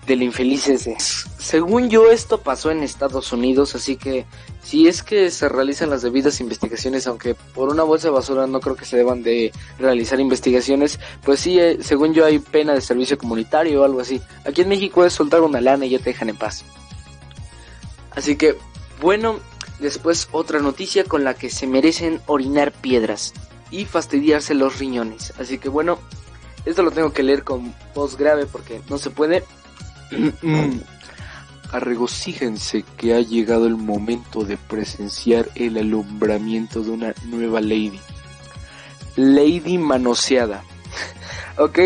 del 0.08 0.24
infeliz 0.24 0.68
ese. 0.68 0.96
Según 1.00 1.90
yo, 1.90 2.10
esto 2.10 2.40
pasó 2.42 2.72
en 2.72 2.82
Estados 2.82 3.32
Unidos, 3.32 3.76
así 3.76 3.96
que 3.96 4.26
si 4.64 4.88
es 4.88 5.04
que 5.04 5.30
se 5.30 5.50
realizan 5.50 5.90
las 5.90 6.02
debidas 6.02 6.40
investigaciones, 6.40 7.06
aunque 7.08 7.36
por 7.36 7.70
una 7.70 7.84
bolsa 7.84 8.08
de 8.08 8.14
basura 8.14 8.48
no 8.48 8.62
creo 8.62 8.76
que 8.76 8.86
se 8.86 8.98
deban 8.98 9.22
de 9.22 9.52
realizar 9.78 10.20
investigaciones, 10.20 11.00
pues 11.24 11.42
sí, 11.42 11.60
eh, 11.60 11.80
según 11.82 12.14
yo 12.14 12.26
hay 12.26 12.40
pena 12.40 12.74
de 12.74 12.82
servicio 12.82 13.18
comunitario 13.18 13.82
o 13.82 13.84
algo 13.84 14.00
así. 14.00 14.22
Aquí 14.46 14.62
en 14.62 14.70
México 14.70 15.06
es 15.06 15.14
soltar 15.14 15.42
una 15.42 15.60
lana 15.60 15.86
y 15.86 15.90
ya 15.90 16.00
te 16.00 16.06
dejan 16.06 16.30
en 16.30 16.38
paz. 16.38 16.64
Así 18.12 18.38
que, 18.38 18.56
bueno, 19.02 19.40
después 19.80 20.30
otra 20.32 20.60
noticia 20.60 21.04
con 21.04 21.24
la 21.26 21.34
que 21.34 21.50
se 21.50 21.68
merecen 21.68 22.22
orinar 22.26 22.72
piedras 22.72 23.34
y 23.70 23.86
fastidiarse 23.86 24.54
los 24.54 24.80
riñones. 24.80 25.34
Así 25.40 25.58
que 25.58 25.68
bueno, 25.68 26.00
esto 26.66 26.84
lo 26.84 26.92
tengo 26.92 27.12
que 27.12 27.24
leer 27.24 27.44
con 27.44 27.76
voz 27.94 28.18
grave 28.18 28.46
porque 28.46 28.82
no 28.90 28.98
se 28.98 29.10
puede. 29.10 29.44
Arregocíjense 31.74 32.86
que 32.98 33.16
ha 33.16 33.20
llegado 33.20 33.66
el 33.66 33.76
momento 33.76 34.46
de 34.46 34.58
presenciar 34.58 35.50
el 35.56 35.78
alumbramiento 35.78 36.84
de 36.84 36.92
una 36.92 37.16
nueva 37.26 37.62
lady. 37.62 38.00
Lady 39.16 39.80
manoseada. 39.80 40.64
ok, 41.58 41.80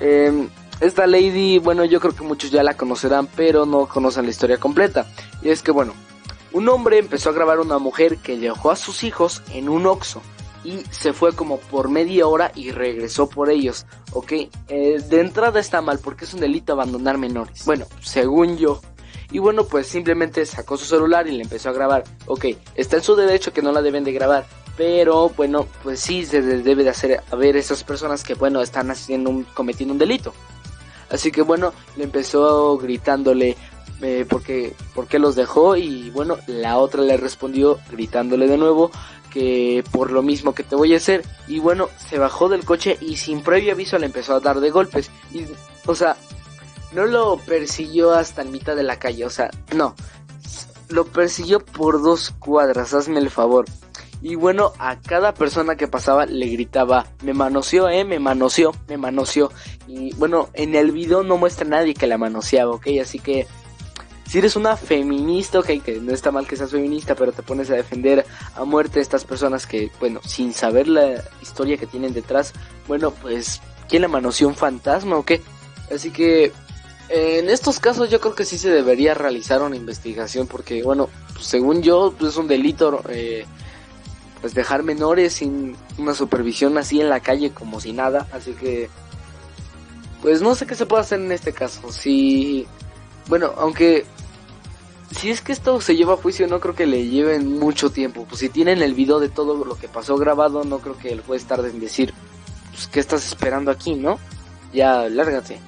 eh, 0.00 0.48
esta 0.80 1.06
lady, 1.06 1.60
bueno, 1.60 1.84
yo 1.84 2.00
creo 2.00 2.12
que 2.12 2.24
muchos 2.24 2.50
ya 2.50 2.64
la 2.64 2.76
conocerán, 2.76 3.28
pero 3.28 3.66
no 3.66 3.86
conocen 3.86 4.24
la 4.24 4.30
historia 4.30 4.58
completa. 4.58 5.06
Y 5.42 5.50
es 5.50 5.62
que, 5.62 5.70
bueno, 5.70 5.94
un 6.50 6.68
hombre 6.68 6.98
empezó 6.98 7.30
a 7.30 7.32
grabar 7.32 7.58
a 7.58 7.62
una 7.62 7.78
mujer 7.78 8.18
que 8.18 8.36
dejó 8.36 8.72
a 8.72 8.76
sus 8.76 9.04
hijos 9.04 9.42
en 9.52 9.68
un 9.68 9.86
oxo 9.86 10.20
y 10.64 10.82
se 10.90 11.12
fue 11.12 11.32
como 11.34 11.58
por 11.58 11.88
media 11.88 12.26
hora 12.26 12.52
y 12.54 12.70
regresó 12.70 13.28
por 13.28 13.50
ellos, 13.50 13.86
¿ok? 14.12 14.32
Eh, 14.68 15.00
de 15.08 15.20
entrada 15.20 15.60
está 15.60 15.80
mal 15.80 15.98
porque 15.98 16.24
es 16.24 16.34
un 16.34 16.40
delito 16.40 16.72
abandonar 16.72 17.18
menores. 17.18 17.64
Bueno, 17.64 17.86
según 18.02 18.58
yo. 18.58 18.80
Y 19.30 19.38
bueno, 19.38 19.64
pues 19.64 19.86
simplemente 19.86 20.44
sacó 20.46 20.76
su 20.76 20.84
celular 20.84 21.26
y 21.28 21.32
le 21.32 21.42
empezó 21.42 21.70
a 21.70 21.72
grabar. 21.72 22.04
Ok, 22.26 22.46
está 22.74 22.96
en 22.96 23.02
su 23.02 23.16
derecho 23.16 23.52
que 23.52 23.62
no 23.62 23.72
la 23.72 23.82
deben 23.82 24.04
de 24.04 24.12
grabar. 24.12 24.46
Pero 24.76 25.28
bueno, 25.30 25.66
pues 25.82 26.00
sí 26.00 26.24
se 26.24 26.40
debe 26.42 26.84
de 26.84 26.90
hacer 26.90 27.22
a 27.30 27.36
ver 27.36 27.56
esas 27.56 27.84
personas 27.84 28.22
que 28.22 28.34
bueno 28.34 28.62
están 28.62 28.90
haciendo 28.90 29.30
un, 29.30 29.44
cometiendo 29.44 29.92
un 29.92 29.98
delito. 29.98 30.32
Así 31.10 31.32
que 31.32 31.42
bueno, 31.42 31.72
le 31.96 32.04
empezó 32.04 32.78
gritándole 32.78 33.56
eh, 34.02 34.24
porque, 34.26 34.74
los 35.18 35.36
dejó 35.36 35.76
y 35.76 36.08
bueno, 36.10 36.38
la 36.46 36.78
otra 36.78 37.02
le 37.02 37.18
respondió 37.18 37.78
gritándole 37.90 38.48
de 38.48 38.56
nuevo 38.56 38.90
que 39.30 39.84
por 39.92 40.10
lo 40.10 40.22
mismo 40.22 40.54
que 40.54 40.62
te 40.62 40.74
voy 40.74 40.94
a 40.94 40.96
hacer 40.96 41.22
y 41.46 41.58
bueno, 41.58 41.88
se 42.08 42.18
bajó 42.18 42.48
del 42.48 42.64
coche 42.64 42.96
y 43.00 43.16
sin 43.16 43.42
previo 43.42 43.72
aviso 43.72 43.98
le 43.98 44.06
empezó 44.06 44.34
a 44.34 44.40
dar 44.40 44.60
de 44.60 44.70
golpes 44.70 45.10
y 45.32 45.44
o 45.86 45.94
sea, 45.94 46.16
no 46.92 47.06
lo 47.06 47.36
persiguió 47.38 48.12
hasta 48.12 48.42
en 48.42 48.52
mitad 48.52 48.76
de 48.76 48.82
la 48.82 48.98
calle, 48.98 49.24
o 49.24 49.30
sea, 49.30 49.50
no, 49.74 49.94
lo 50.88 51.04
persiguió 51.06 51.60
por 51.60 52.02
dos 52.02 52.30
cuadras, 52.38 52.94
hazme 52.94 53.20
el 53.20 53.30
favor. 53.30 53.66
Y 54.22 54.34
bueno, 54.34 54.72
a 54.78 55.00
cada 55.00 55.32
persona 55.32 55.76
que 55.76 55.88
pasaba 55.88 56.26
le 56.26 56.46
gritaba, 56.48 57.06
me 57.22 57.32
manoseó, 57.32 57.88
eh, 57.88 58.04
me 58.04 58.18
manoseó, 58.18 58.74
me 58.86 58.98
manoseó. 58.98 59.50
Y 59.86 60.14
bueno, 60.16 60.50
en 60.52 60.74
el 60.74 60.92
video 60.92 61.22
no 61.22 61.38
muestra 61.38 61.66
a 61.66 61.70
nadie 61.70 61.94
que 61.94 62.06
la 62.06 62.18
manoseaba, 62.18 62.72
ok, 62.72 62.86
así 63.00 63.18
que 63.18 63.46
si 64.30 64.38
eres 64.38 64.56
una 64.56 64.76
feminista, 64.76 65.58
ok, 65.58 65.82
que 65.82 66.00
no 66.00 66.12
está 66.12 66.30
mal 66.30 66.46
que 66.46 66.54
seas 66.54 66.70
feminista, 66.70 67.14
pero 67.14 67.32
te 67.32 67.42
pones 67.42 67.70
a 67.70 67.74
defender 67.74 68.24
a 68.54 68.64
muerte 68.64 68.98
a 68.98 69.02
estas 69.02 69.24
personas 69.24 69.66
que, 69.66 69.90
bueno, 69.98 70.20
sin 70.24 70.52
saber 70.52 70.86
la 70.86 71.24
historia 71.42 71.78
que 71.78 71.86
tienen 71.86 72.12
detrás, 72.12 72.52
bueno, 72.86 73.10
pues, 73.10 73.60
¿quién 73.88 74.02
la 74.02 74.08
manoseó 74.08 74.46
un 74.46 74.54
fantasma 74.54 75.16
o 75.16 75.24
qué? 75.24 75.42
Así 75.92 76.10
que 76.10 76.52
en 77.10 77.50
estos 77.50 77.80
casos 77.80 78.08
yo 78.08 78.20
creo 78.20 78.34
que 78.34 78.44
sí 78.44 78.56
se 78.56 78.70
debería 78.70 79.14
realizar 79.14 79.62
una 79.62 79.76
investigación 79.76 80.46
porque, 80.46 80.82
bueno, 80.82 81.08
pues, 81.34 81.46
según 81.46 81.82
yo, 81.82 82.14
pues, 82.16 82.32
es 82.32 82.36
un 82.38 82.46
delito 82.46 83.02
eh, 83.08 83.44
pues 84.40 84.54
dejar 84.54 84.82
menores 84.82 85.34
sin 85.34 85.76
una 85.98 86.14
supervisión 86.14 86.78
así 86.78 87.00
en 87.00 87.10
la 87.10 87.20
calle 87.20 87.50
como 87.50 87.80
si 87.80 87.92
nada, 87.92 88.26
así 88.32 88.52
que 88.52 88.88
pues 90.22 90.42
no 90.42 90.54
sé 90.54 90.66
qué 90.66 90.74
se 90.74 90.86
puede 90.86 91.02
hacer 91.02 91.20
en 91.20 91.32
este 91.32 91.52
caso. 91.52 91.90
Si 91.92 92.66
bueno, 93.28 93.52
aunque 93.56 94.04
si 95.16 95.30
es 95.30 95.40
que 95.40 95.52
esto 95.52 95.80
se 95.80 95.96
lleva 95.96 96.14
a 96.14 96.16
juicio, 96.16 96.46
no 96.46 96.60
creo 96.60 96.74
que 96.74 96.86
le 96.86 97.08
lleven 97.08 97.58
mucho 97.58 97.90
tiempo. 97.90 98.24
Pues 98.28 98.40
si 98.40 98.48
tienen 98.48 98.82
el 98.82 98.94
video 98.94 99.18
de 99.18 99.28
todo 99.28 99.64
lo 99.64 99.76
que 99.76 99.88
pasó 99.88 100.16
grabado, 100.16 100.64
no 100.64 100.78
creo 100.78 100.96
que 100.96 101.10
el 101.10 101.20
juez 101.20 101.44
tarde 101.44 101.70
en 101.70 101.80
decir, 101.80 102.14
pues 102.70 102.86
qué 102.86 103.00
estás 103.00 103.26
esperando 103.26 103.70
aquí, 103.70 103.94
¿no? 103.94 104.18
Ya 104.72 105.08
lárgate. 105.08 105.58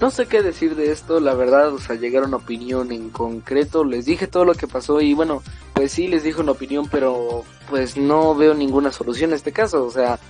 No 0.00 0.12
sé 0.12 0.26
qué 0.26 0.42
decir 0.42 0.76
de 0.76 0.92
esto, 0.92 1.18
la 1.18 1.34
verdad, 1.34 1.74
o 1.74 1.78
sea, 1.78 1.96
llegar 1.96 2.22
a 2.22 2.28
una 2.28 2.36
opinión 2.36 2.92
en 2.92 3.10
concreto, 3.10 3.84
les 3.84 4.04
dije 4.04 4.28
todo 4.28 4.44
lo 4.44 4.54
que 4.54 4.68
pasó 4.68 5.00
y 5.00 5.12
bueno, 5.12 5.42
pues 5.74 5.90
sí 5.90 6.06
les 6.06 6.22
dije 6.22 6.40
una 6.40 6.52
opinión, 6.52 6.88
pero 6.88 7.44
pues 7.68 7.96
no 7.96 8.36
veo 8.36 8.54
ninguna 8.54 8.92
solución 8.92 9.30
en 9.30 9.36
este 9.36 9.50
caso, 9.50 9.84
o 9.84 9.90
sea, 9.90 10.20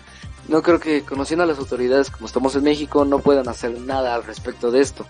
no 0.49 0.63
creo 0.63 0.81
que 0.81 1.03
conociendo 1.03 1.45
a 1.45 1.47
las 1.47 1.59
autoridades 1.59 2.11
como 2.11 2.27
estamos 2.27 2.57
en 2.57 2.65
México 2.65 3.05
no 3.05 3.19
puedan 3.19 3.49
hacer 3.49 3.79
nada 3.79 4.15
al 4.15 4.25
respecto 4.25 4.71
de 4.71 4.81
esto. 4.81 5.07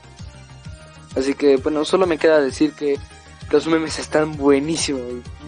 Así 1.16 1.34
que 1.34 1.56
bueno, 1.56 1.84
solo 1.84 2.08
me 2.08 2.18
queda 2.18 2.40
decir 2.40 2.72
que 2.72 2.98
los 3.50 3.66
memes 3.68 4.00
están 4.00 4.36
buenísimos. 4.36 5.02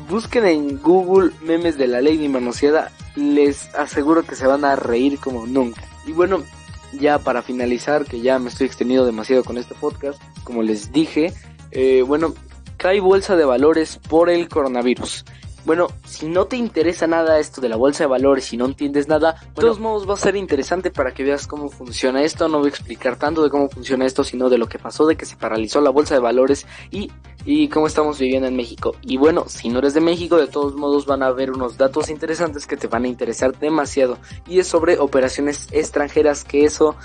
Busquen 0.08 0.46
en 0.46 0.78
Google 0.80 1.32
memes 1.42 1.76
de 1.76 1.88
la 1.88 2.00
Lady 2.00 2.28
Manoseada, 2.28 2.92
les 3.16 3.74
aseguro 3.74 4.22
que 4.22 4.36
se 4.36 4.46
van 4.46 4.64
a 4.64 4.76
reír 4.76 5.18
como 5.18 5.46
nunca. 5.46 5.82
Y 6.06 6.12
bueno, 6.12 6.44
ya 6.92 7.18
para 7.18 7.42
finalizar, 7.42 8.04
que 8.04 8.20
ya 8.20 8.38
me 8.38 8.48
estoy 8.48 8.66
extendiendo 8.66 9.06
demasiado 9.06 9.44
con 9.44 9.58
este 9.58 9.74
podcast, 9.74 10.20
como 10.44 10.62
les 10.62 10.92
dije, 10.92 11.32
eh, 11.70 12.02
bueno, 12.02 12.34
cae 12.76 13.00
bolsa 13.00 13.36
de 13.36 13.44
valores 13.44 13.98
por 14.08 14.30
el 14.30 14.48
coronavirus. 14.48 15.24
Bueno, 15.64 15.88
si 16.06 16.26
no 16.26 16.46
te 16.46 16.56
interesa 16.56 17.06
nada 17.06 17.38
esto 17.38 17.60
de 17.60 17.68
la 17.68 17.76
bolsa 17.76 18.04
de 18.04 18.08
valores, 18.08 18.46
si 18.46 18.56
no 18.56 18.64
entiendes 18.64 19.08
nada, 19.08 19.32
de 19.54 19.60
todos 19.60 19.78
modos 19.78 20.08
va 20.08 20.14
a 20.14 20.16
ser 20.16 20.34
interesante 20.36 20.90
para 20.90 21.12
que 21.12 21.22
veas 21.22 21.46
cómo 21.46 21.68
funciona 21.68 22.22
esto. 22.22 22.48
No 22.48 22.58
voy 22.58 22.68
a 22.68 22.70
explicar 22.70 23.16
tanto 23.16 23.42
de 23.42 23.50
cómo 23.50 23.68
funciona 23.68 24.06
esto, 24.06 24.24
sino 24.24 24.48
de 24.48 24.56
lo 24.56 24.68
que 24.68 24.78
pasó, 24.78 25.06
de 25.06 25.16
que 25.16 25.26
se 25.26 25.36
paralizó 25.36 25.80
la 25.80 25.90
bolsa 25.90 26.14
de 26.14 26.20
valores 26.20 26.66
y, 26.90 27.10
y 27.44 27.68
cómo 27.68 27.86
estamos 27.86 28.18
viviendo 28.18 28.48
en 28.48 28.56
México. 28.56 28.96
Y 29.02 29.18
bueno, 29.18 29.44
si 29.48 29.68
no 29.68 29.80
eres 29.80 29.92
de 29.92 30.00
México, 30.00 30.38
de 30.38 30.46
todos 30.46 30.74
modos 30.74 31.04
van 31.04 31.22
a 31.22 31.26
haber 31.26 31.50
unos 31.50 31.76
datos 31.76 32.08
interesantes 32.08 32.66
que 32.66 32.78
te 32.78 32.86
van 32.86 33.04
a 33.04 33.08
interesar 33.08 33.58
demasiado. 33.58 34.16
Y 34.48 34.60
es 34.60 34.66
sobre 34.66 34.98
operaciones 34.98 35.68
extranjeras, 35.72 36.44
que 36.44 36.64
eso 36.64 36.96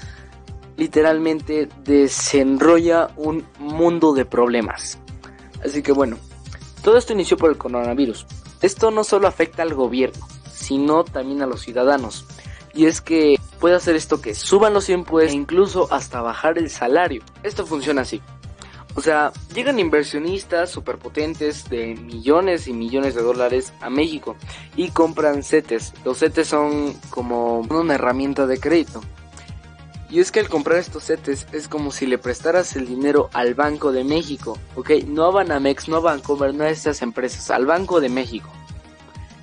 literalmente 0.78 1.70
desenrolla 1.84 3.10
un 3.18 3.46
mundo 3.60 4.14
de 4.14 4.26
problemas. 4.26 4.98
Así 5.64 5.82
que 5.82 5.92
bueno, 5.92 6.18
todo 6.84 6.98
esto 6.98 7.14
inició 7.14 7.38
por 7.38 7.50
el 7.50 7.58
coronavirus. 7.58 8.26
Esto 8.62 8.92
no 8.92 9.04
solo 9.04 9.28
afecta 9.28 9.64
al 9.64 9.74
gobierno, 9.74 10.28
sino 10.52 11.04
también 11.04 11.42
a 11.42 11.48
los 11.48 11.62
ciudadanos. 11.62 12.26
Y 12.74 12.88
es 12.88 13.02
que 13.02 13.40
puede 13.60 13.76
hacer 13.76 13.96
esto 13.96 14.22
que 14.22 14.36
suban 14.36 14.74
los 14.74 14.90
impuestos 14.90 15.34
e 15.34 15.38
incluso 15.38 15.88
hasta 15.92 16.22
bajar 16.22 16.58
el 16.58 16.70
salario. 16.70 17.24
Esto 17.44 17.66
funciona 17.66 18.02
así. 18.02 18.22
O 18.96 19.02
sea, 19.02 19.34
llegan 19.54 19.78
inversionistas 19.78 20.70
superpotentes 20.70 21.70
de 21.70 21.96
millones 21.96 22.68
y 22.68 22.74
millones 22.74 23.14
de 23.14 23.22
dólares 23.22 23.74
a 23.82 23.90
México 23.90 24.38
y 24.78 24.90
compran 24.90 25.44
CETES. 25.44 25.94
Los 26.06 26.20
CETES 26.20 26.48
son 26.48 26.94
como 27.10 27.60
una 27.60 27.96
herramienta 27.96 28.48
de 28.48 28.58
crédito. 28.58 29.02
Y 30.10 30.20
es 30.20 30.32
que 30.32 30.40
al 30.40 30.50
comprar 30.50 30.78
estos 30.78 31.06
CETES 31.06 31.48
es 31.52 31.68
como 31.68 31.92
si 31.92 32.06
le 32.06 32.18
prestaras 32.18 32.76
el 32.76 32.86
dinero 32.86 33.30
al 33.34 33.56
Banco 33.56 33.92
de 33.92 34.04
México, 34.04 34.58
¿ok? 34.76 34.92
No 35.08 35.26
a 35.26 35.32
Banamex, 35.32 35.88
no 35.90 35.98
a 35.98 36.02
Bancomer, 36.02 36.54
no 36.54 36.64
a 36.64 36.70
estas 36.70 37.02
empresas, 37.02 37.50
al 37.50 37.66
Banco 37.66 38.00
de 38.00 38.10
México. 38.10 38.50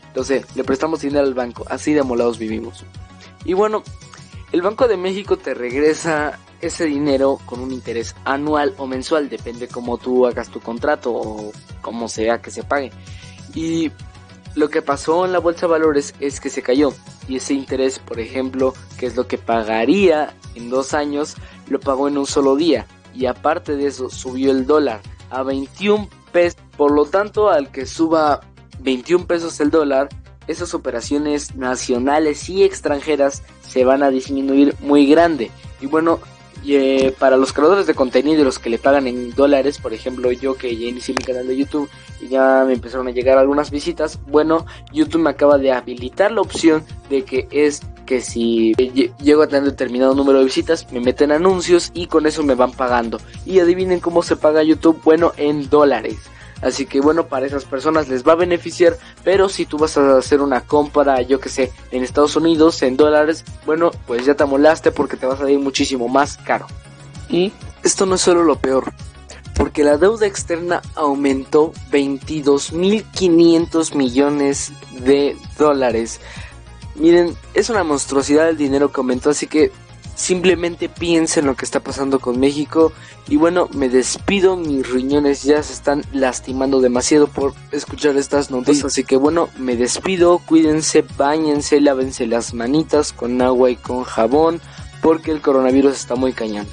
Entonces, 0.06 0.44
le 0.54 0.62
prestamos 0.62 1.00
dinero 1.00 1.24
al 1.24 1.34
banco, 1.34 1.64
así 1.68 1.94
de 1.94 2.02
molados 2.02 2.38
vivimos. 2.38 2.84
Y 3.44 3.54
bueno, 3.54 3.82
el 4.52 4.60
Banco 4.60 4.86
de 4.86 4.98
México 4.98 5.38
te 5.38 5.54
regresa 5.54 6.38
ese 6.60 6.84
dinero 6.84 7.40
con 7.46 7.60
un 7.60 7.72
interés 7.72 8.14
anual 8.24 8.74
o 8.76 8.86
mensual, 8.86 9.28
depende 9.28 9.68
cómo 9.68 9.98
tú 9.98 10.26
hagas 10.26 10.48
tu 10.48 10.60
contrato 10.60 11.12
o 11.12 11.52
cómo 11.80 12.08
sea 12.08 12.40
que 12.40 12.50
se 12.50 12.62
pague. 12.62 12.92
Y 13.54 13.90
lo 14.54 14.70
que 14.70 14.82
pasó 14.82 15.24
en 15.24 15.32
la 15.32 15.38
bolsa 15.38 15.66
de 15.66 15.72
valores 15.72 16.14
es 16.20 16.40
que 16.40 16.50
se 16.50 16.62
cayó 16.62 16.92
y 17.28 17.36
ese 17.36 17.54
interés, 17.54 17.98
por 17.98 18.20
ejemplo, 18.20 18.74
que 18.98 19.06
es 19.06 19.16
lo 19.16 19.26
que 19.26 19.38
pagaría 19.38 20.34
en 20.54 20.70
dos 20.70 20.94
años, 20.94 21.36
lo 21.68 21.80
pagó 21.80 22.08
en 22.08 22.18
un 22.18 22.26
solo 22.26 22.56
día 22.56 22.86
y 23.14 23.26
aparte 23.26 23.76
de 23.76 23.86
eso 23.86 24.10
subió 24.10 24.50
el 24.50 24.66
dólar 24.66 25.00
a 25.30 25.42
21 25.42 26.08
pesos. 26.32 26.60
Por 26.76 26.92
lo 26.92 27.04
tanto, 27.04 27.50
al 27.50 27.70
que 27.70 27.86
suba 27.86 28.40
21 28.80 29.26
pesos 29.26 29.60
el 29.60 29.70
dólar, 29.70 30.08
esas 30.46 30.74
operaciones 30.74 31.54
nacionales 31.54 32.48
y 32.48 32.64
extranjeras 32.64 33.42
se 33.66 33.84
van 33.84 34.02
a 34.02 34.10
disminuir 34.10 34.74
muy 34.80 35.06
grande. 35.06 35.50
Y 35.80 35.86
bueno, 35.86 36.20
eh, 36.66 37.14
para 37.18 37.36
los 37.36 37.52
creadores 37.52 37.86
de 37.86 37.94
contenido 37.94 38.42
y 38.42 38.44
los 38.44 38.58
que 38.58 38.70
le 38.70 38.78
pagan 38.78 39.06
en 39.06 39.34
dólares, 39.34 39.78
por 39.78 39.92
ejemplo 39.92 40.30
yo 40.32 40.54
que 40.56 40.76
ya 40.76 40.86
inicié 40.86 41.14
mi 41.14 41.24
canal 41.24 41.46
de 41.46 41.56
YouTube 41.56 41.88
y 42.20 42.28
ya 42.28 42.64
me 42.66 42.74
empezaron 42.74 43.08
a 43.08 43.10
llegar 43.10 43.38
algunas 43.38 43.70
visitas, 43.70 44.20
bueno, 44.26 44.66
YouTube 44.92 45.22
me 45.22 45.30
acaba 45.30 45.58
de 45.58 45.72
habilitar 45.72 46.30
la 46.30 46.40
opción 46.40 46.84
de 47.10 47.24
que 47.24 47.48
es 47.50 47.82
que 48.06 48.20
si 48.20 48.74
llego 48.74 49.42
a 49.42 49.46
tener 49.46 49.64
determinado 49.64 50.14
número 50.14 50.38
de 50.38 50.44
visitas, 50.44 50.90
me 50.92 51.00
meten 51.00 51.32
anuncios 51.32 51.90
y 51.94 52.06
con 52.06 52.26
eso 52.26 52.42
me 52.42 52.54
van 52.54 52.72
pagando. 52.72 53.18
Y 53.46 53.60
adivinen 53.60 54.00
cómo 54.00 54.22
se 54.22 54.36
paga 54.36 54.62
YouTube, 54.62 55.00
bueno, 55.04 55.32
en 55.36 55.70
dólares. 55.70 56.18
Así 56.62 56.86
que 56.86 57.00
bueno, 57.00 57.26
para 57.26 57.46
esas 57.46 57.64
personas 57.64 58.08
les 58.08 58.26
va 58.26 58.32
a 58.32 58.36
beneficiar, 58.36 58.96
pero 59.24 59.48
si 59.48 59.66
tú 59.66 59.78
vas 59.78 59.98
a 59.98 60.16
hacer 60.16 60.40
una 60.40 60.60
compra, 60.60 61.20
yo 61.22 61.40
que 61.40 61.48
sé, 61.48 61.72
en 61.90 62.04
Estados 62.04 62.36
Unidos, 62.36 62.80
en 62.82 62.96
dólares, 62.96 63.44
bueno, 63.66 63.90
pues 64.06 64.24
ya 64.24 64.34
te 64.34 64.44
amolaste 64.44 64.92
porque 64.92 65.16
te 65.16 65.26
vas 65.26 65.40
a 65.40 65.50
ir 65.50 65.58
muchísimo 65.58 66.06
más 66.08 66.36
caro. 66.36 66.66
Y 67.28 67.52
esto 67.82 68.06
no 68.06 68.14
es 68.14 68.20
solo 68.20 68.44
lo 68.44 68.54
peor, 68.56 68.92
porque 69.56 69.82
la 69.82 69.96
deuda 69.96 70.26
externa 70.26 70.82
aumentó 70.94 71.72
22.500 71.90 73.96
millones 73.96 74.70
de 75.00 75.36
dólares. 75.58 76.20
Miren, 76.94 77.34
es 77.54 77.70
una 77.70 77.84
monstruosidad 77.84 78.48
el 78.48 78.56
dinero 78.56 78.92
que 78.92 79.00
aumentó, 79.00 79.30
así 79.30 79.48
que 79.48 79.72
Simplemente 80.14 80.88
piensen 80.88 81.46
lo 81.46 81.56
que 81.56 81.64
está 81.64 81.80
pasando 81.80 82.20
con 82.20 82.38
México. 82.38 82.92
Y 83.28 83.36
bueno, 83.36 83.68
me 83.74 83.88
despido. 83.88 84.56
Mis 84.56 84.88
riñones 84.90 85.42
ya 85.42 85.62
se 85.62 85.72
están 85.72 86.04
lastimando 86.12 86.80
demasiado 86.80 87.26
por 87.26 87.54
escuchar 87.70 88.16
estas 88.16 88.50
noticias. 88.50 88.86
Así 88.86 89.04
que 89.04 89.16
bueno, 89.16 89.48
me 89.58 89.76
despido. 89.76 90.38
Cuídense, 90.38 91.04
bañense, 91.16 91.80
lávense 91.80 92.26
las 92.26 92.54
manitas 92.54 93.12
con 93.12 93.40
agua 93.40 93.70
y 93.70 93.76
con 93.76 94.04
jabón. 94.04 94.60
Porque 95.00 95.32
el 95.32 95.40
coronavirus 95.40 95.94
está 95.94 96.14
muy 96.14 96.32
cañón. 96.32 96.66